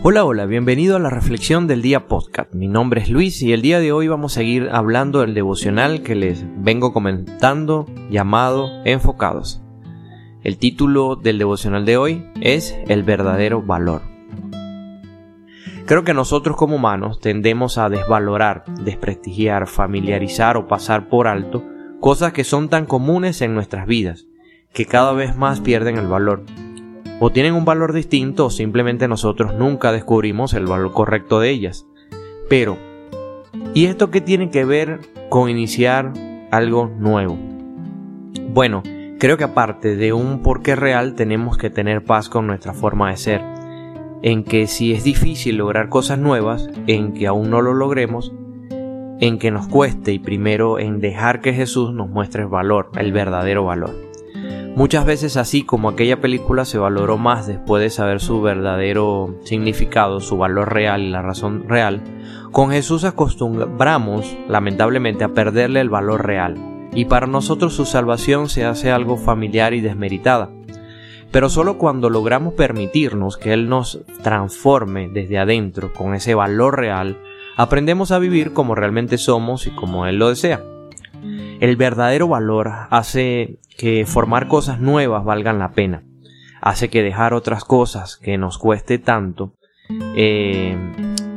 [0.00, 2.54] Hola, hola, bienvenido a la Reflexión del Día Podcast.
[2.54, 6.02] Mi nombre es Luis y el día de hoy vamos a seguir hablando del devocional
[6.02, 9.60] que les vengo comentando llamado Enfocados.
[10.44, 14.02] El título del devocional de hoy es El verdadero valor.
[15.84, 21.64] Creo que nosotros como humanos tendemos a desvalorar, desprestigiar, familiarizar o pasar por alto
[21.98, 24.28] cosas que son tan comunes en nuestras vidas,
[24.72, 26.44] que cada vez más pierden el valor
[27.20, 31.86] o tienen un valor distinto o simplemente nosotros nunca descubrimos el valor correcto de ellas.
[32.48, 32.76] Pero,
[33.74, 36.12] ¿y esto qué tiene que ver con iniciar
[36.50, 37.38] algo nuevo?
[38.50, 38.82] Bueno,
[39.18, 43.16] creo que aparte de un porqué real tenemos que tener paz con nuestra forma de
[43.16, 43.40] ser,
[44.22, 48.32] en que si es difícil lograr cosas nuevas, en que aún no lo logremos,
[49.20, 53.12] en que nos cueste y primero en dejar que Jesús nos muestre el valor, el
[53.12, 54.07] verdadero valor.
[54.76, 60.20] Muchas veces así como aquella película se valoró más después de saber su verdadero significado,
[60.20, 62.00] su valor real y la razón real,
[62.52, 66.56] con Jesús acostumbramos lamentablemente a perderle el valor real
[66.94, 70.50] y para nosotros su salvación se hace algo familiar y desmeritada.
[71.30, 77.18] Pero solo cuando logramos permitirnos que Él nos transforme desde adentro con ese valor real,
[77.56, 80.62] aprendemos a vivir como realmente somos y como Él lo desea.
[81.60, 86.04] El verdadero valor hace que formar cosas nuevas valgan la pena.
[86.60, 89.54] Hace que dejar otras cosas que nos cueste tanto
[90.14, 90.76] eh,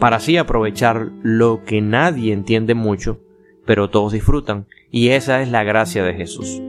[0.00, 3.20] para así aprovechar lo que nadie entiende mucho,
[3.64, 4.66] pero todos disfrutan.
[4.90, 6.60] Y esa es la gracia de Jesús.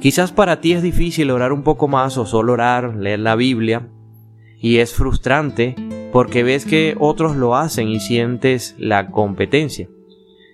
[0.00, 3.88] Quizás para ti es difícil orar un poco más o solo orar, leer la Biblia,
[4.58, 5.74] y es frustrante
[6.12, 9.88] porque ves que otros lo hacen y sientes la competencia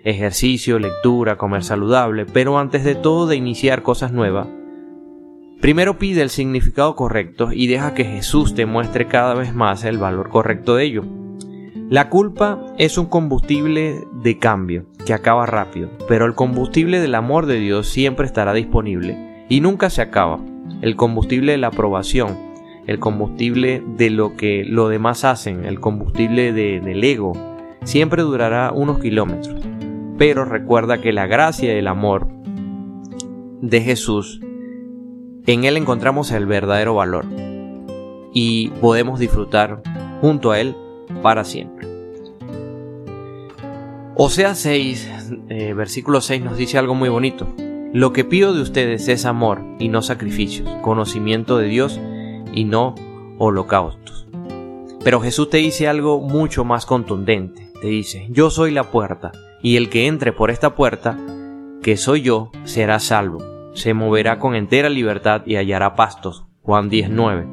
[0.06, 4.46] ejercicio, lectura, comer saludable, pero antes de todo de iniciar cosas nuevas,
[5.60, 9.98] primero pide el significado correcto y deja que Jesús te muestre cada vez más el
[9.98, 11.04] valor correcto de ello.
[11.90, 17.46] La culpa es un combustible de cambio que acaba rápido, pero el combustible del amor
[17.46, 20.38] de Dios siempre estará disponible y nunca se acaba.
[20.82, 22.38] El combustible de la aprobación,
[22.86, 27.32] el combustible de lo que los demás hacen, el combustible del ego,
[27.82, 29.66] siempre durará unos kilómetros
[30.18, 32.28] pero recuerda que la gracia y el amor
[33.60, 34.40] de Jesús,
[35.46, 37.26] en Él encontramos el verdadero valor
[38.32, 39.82] y podemos disfrutar
[40.20, 40.74] junto a Él
[41.22, 41.86] para siempre.
[44.14, 45.10] Osea 6,
[45.48, 47.46] eh, versículo 6 nos dice algo muy bonito.
[47.92, 52.00] Lo que pido de ustedes es amor y no sacrificios, conocimiento de Dios
[52.52, 52.94] y no
[53.38, 54.26] holocaustos.
[55.04, 57.70] Pero Jesús te dice algo mucho más contundente.
[57.80, 59.32] Te dice, yo soy la puerta
[59.66, 61.18] y el que entre por esta puerta,
[61.82, 66.44] que soy yo, será salvo, se moverá con entera libertad y hallará pastos.
[66.62, 67.48] Juan 19.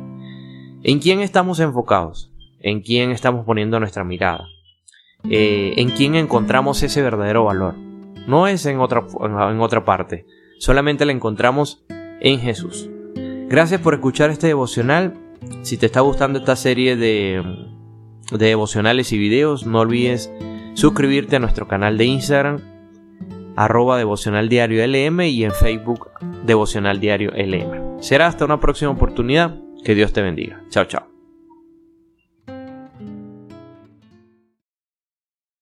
[0.83, 2.31] ¿En quién estamos enfocados?
[2.59, 4.45] ¿En quién estamos poniendo nuestra mirada?
[5.27, 7.73] Eh, ¿En quién encontramos ese verdadero valor?
[8.27, 10.27] No es en otra, en otra parte,
[10.59, 12.91] solamente la encontramos en Jesús.
[13.49, 15.15] Gracias por escuchar este devocional.
[15.63, 17.41] Si te está gustando esta serie de,
[18.31, 20.31] de devocionales y videos, no olvides
[20.73, 22.59] suscribirte a nuestro canal de Instagram,
[23.55, 26.09] arroba devocional diario y en Facebook
[26.45, 28.01] devocional diario LM.
[28.01, 29.59] Será hasta una próxima oportunidad.
[29.83, 30.61] Que Dios te bendiga.
[30.69, 31.12] Chao, chao.